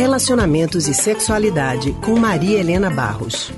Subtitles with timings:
[0.00, 3.52] Relacionamentos e Sexualidade, com Maria Helena Barros.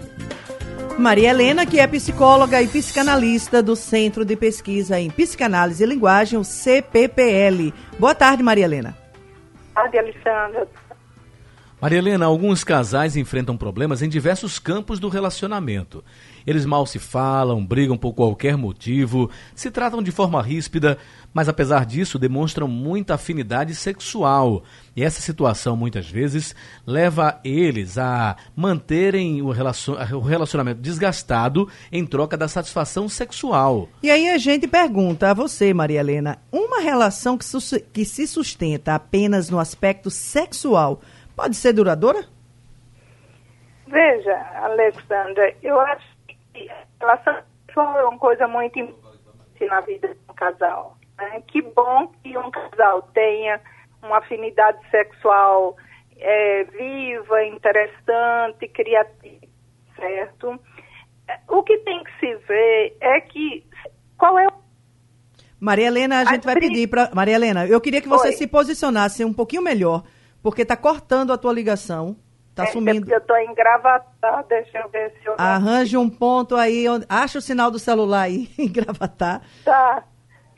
[0.98, 6.36] Maria Helena, que é psicóloga e psicanalista do Centro de Pesquisa em Psicanálise e Linguagem,
[6.36, 7.72] o CPPL.
[7.96, 8.98] Boa tarde, Maria Helena.
[9.72, 10.66] Boa tarde, Alexandra.
[11.82, 16.04] Maria Helena, alguns casais enfrentam problemas em diversos campos do relacionamento.
[16.46, 20.96] Eles mal se falam, brigam por qualquer motivo, se tratam de forma ríspida,
[21.34, 24.62] mas apesar disso demonstram muita afinidade sexual.
[24.94, 26.54] E essa situação muitas vezes
[26.86, 29.50] leva eles a manterem o
[30.20, 33.88] relacionamento desgastado em troca da satisfação sexual.
[34.04, 39.50] E aí a gente pergunta a você, Maria Helena, uma relação que, se sustenta apenas
[39.50, 41.02] no aspecto sexual
[41.36, 42.24] pode ser duradoura?
[43.86, 50.20] Veja, Alexandra, eu acho que relação sexual é uma coisa muito importante na vida de
[50.30, 50.96] um casal.
[51.18, 51.42] Né?
[51.46, 53.60] Que bom que um casal tenha
[54.02, 55.76] uma afinidade sexual
[56.18, 59.46] é, viva, interessante, criativa,
[59.96, 60.60] certo?
[61.48, 63.64] O que tem que se ver é que
[64.16, 64.62] qual é o
[65.60, 68.32] Maria Helena, a gente vai pedir para Maria Helena, eu queria que você Oi.
[68.32, 70.02] se posicionasse um pouquinho melhor
[70.42, 72.16] porque está cortando a tua ligação.
[72.50, 73.10] Está é, sumindo.
[73.10, 75.34] É eu estou em gravatar, deixa eu ver se eu.
[75.38, 77.06] Arranje um ponto aí, onde...
[77.08, 79.40] acha o sinal do celular aí em gravatar.
[79.64, 80.04] Tá.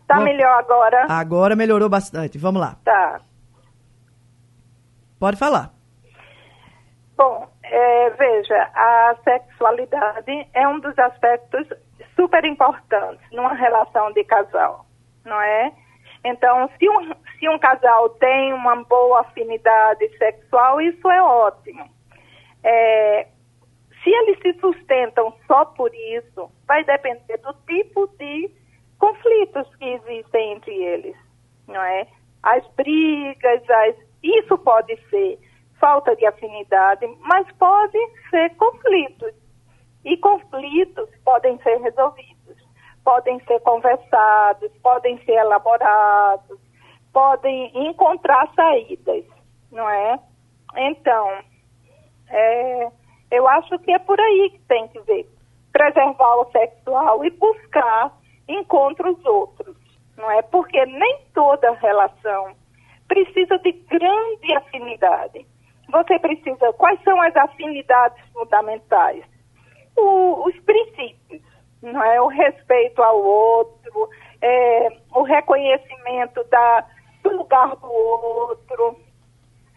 [0.06, 1.06] Tá Bom, melhor agora?
[1.08, 2.36] Agora melhorou bastante.
[2.36, 2.76] Vamos lá.
[2.84, 3.20] Tá.
[5.18, 5.72] Pode falar.
[7.16, 11.66] Bom, é, veja, a sexualidade é um dos aspectos
[12.16, 14.84] super importantes numa relação de casal,
[15.24, 15.72] não é?
[16.24, 21.88] Então, se um, se um casal tem uma boa afinidade sexual, isso é ótimo.
[22.62, 23.26] É,
[24.02, 28.50] se eles se sustentam só por isso, vai depender do tipo de
[28.98, 31.16] conflitos que existem entre eles,
[31.66, 32.06] não é?
[32.42, 35.38] As brigas, as, isso pode ser
[35.80, 37.98] falta de afinidade, mas pode
[38.30, 39.32] ser conflitos.
[40.04, 42.34] E conflitos podem ser resolvidos
[43.04, 46.58] podem ser conversados, podem ser elaborados,
[47.14, 49.24] podem encontrar saídas,
[49.70, 50.18] não é?
[50.76, 51.30] Então,
[52.28, 52.88] é,
[53.30, 55.26] eu acho que é por aí que tem que ver.
[55.72, 58.12] Preservar o sexual e buscar
[58.48, 59.76] encontros outros,
[60.16, 60.42] não é?
[60.42, 62.54] Porque nem toda relação
[63.08, 65.46] precisa de grande afinidade.
[65.90, 69.24] Você precisa, quais são as afinidades fundamentais?
[69.96, 71.42] O, os princípios
[71.80, 74.08] não é o respeito ao outro,
[74.40, 76.84] é, o reconhecimento da,
[77.44, 78.96] lugar do outro,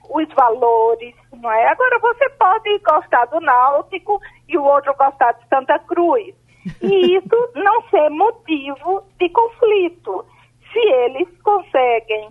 [0.10, 1.68] os valores, não é?
[1.68, 6.34] Agora você pode gostar do Náutico e o outro gostar de Santa Cruz.
[6.82, 10.26] E isso não ser motivo de conflito.
[10.72, 12.30] Se eles conseguem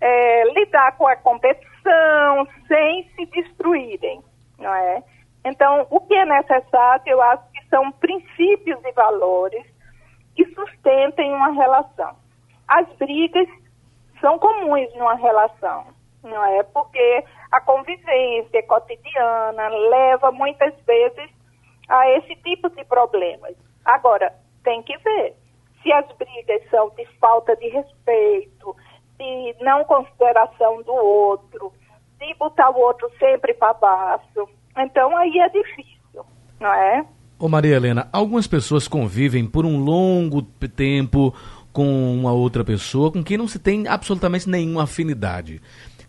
[0.00, 4.22] é, lidar com a competição sem se destruírem,
[4.58, 5.02] não é?
[5.44, 9.64] Então, o que é necessário, eu acho são princípios e valores
[10.36, 12.14] que sustentem uma relação.
[12.68, 13.48] As brigas
[14.22, 15.84] são comuns numa relação,
[16.22, 16.62] não é?
[16.62, 21.30] Porque a convivência cotidiana leva muitas vezes
[21.88, 23.54] a esse tipo de problemas.
[23.84, 24.32] Agora,
[24.64, 25.34] tem que ver
[25.82, 28.74] se as brigas são de falta de respeito,
[29.18, 31.72] de não consideração do outro,
[32.18, 34.48] de botar o outro sempre para baixo.
[34.78, 36.24] Então aí é difícil,
[36.60, 37.04] não é?
[37.38, 40.42] Ô Maria Helena, algumas pessoas convivem por um longo
[40.76, 41.34] tempo
[41.72, 45.60] com uma outra pessoa com quem não se tem absolutamente nenhuma afinidade.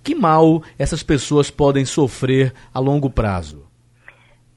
[0.03, 3.65] Que mal essas pessoas podem sofrer a longo prazo?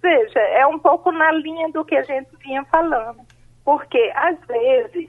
[0.03, 3.21] Veja, é um pouco na linha do que a gente vinha falando.
[3.65, 5.09] Porque, às vezes,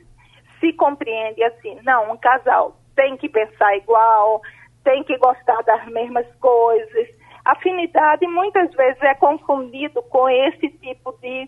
[0.60, 4.42] se compreende assim, não, um casal tem que pensar igual,
[4.84, 7.08] tem que gostar das mesmas coisas,
[7.48, 11.48] Afinidade muitas vezes é confundido com esse tipo de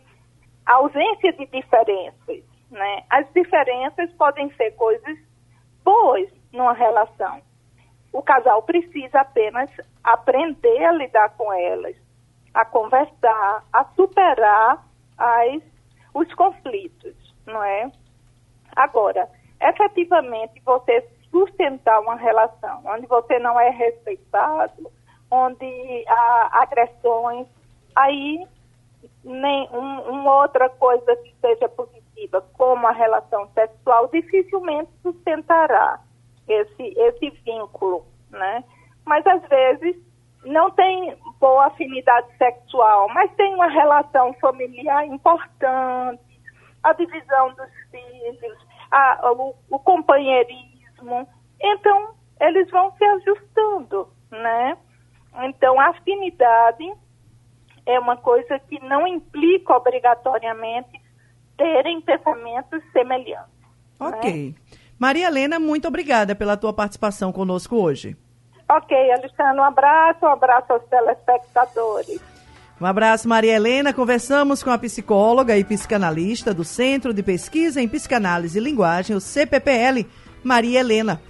[0.65, 2.41] ausência de diferenças.
[2.79, 3.03] Né?
[3.09, 5.17] As diferenças podem ser coisas
[5.83, 7.41] boas numa relação.
[8.13, 9.69] O casal precisa apenas
[10.01, 11.97] aprender a lidar com elas,
[12.53, 14.81] a conversar, a superar
[15.17, 15.61] as,
[16.13, 17.13] os conflitos,
[17.45, 17.91] não é?
[18.77, 19.29] Agora,
[19.61, 24.89] efetivamente, você sustentar uma relação onde você não é respeitado,
[25.29, 27.45] onde há agressões,
[27.93, 28.47] aí
[29.23, 31.98] nem um, uma outra coisa que seja positiva,
[32.69, 35.99] como a relação sexual, dificilmente sustentará
[36.47, 38.63] esse, esse vínculo, né?
[39.05, 39.95] Mas às vezes
[40.45, 46.21] não tem boa afinidade sexual, mas tem uma relação familiar importante,
[46.83, 48.57] a divisão dos filhos,
[48.91, 51.27] a, o, o companheirismo.
[51.59, 54.77] Então, eles vão se ajustando, né?
[55.41, 56.93] Então, afinidade
[57.87, 60.98] é uma coisa que não implica obrigatoriamente
[61.59, 63.59] terem pensamentos semelhantes.
[63.99, 64.55] Ok.
[64.55, 64.55] Né?
[64.97, 68.17] Maria Helena, muito obrigada pela tua participação conosco hoje.
[68.69, 72.21] Ok, Alexandre, um abraço, um abraço aos telespectadores.
[72.79, 73.93] Um abraço, Maria Helena.
[73.93, 79.19] Conversamos com a psicóloga e psicanalista do Centro de Pesquisa em Psicanálise e Linguagem, o
[79.19, 80.05] CPPL,
[80.43, 81.21] Maria Helena.